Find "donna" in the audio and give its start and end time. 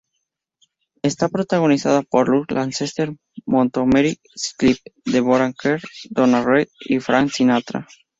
6.09-6.43